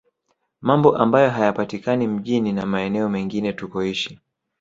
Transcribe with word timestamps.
Mambo 0.61 0.97
ambayo 0.97 1.29
hayapatikani 1.29 2.07
mjini 2.07 2.53
na 2.53 2.65
maeneo 2.65 3.09
mengine 3.09 3.53
tukoishi 3.53 4.19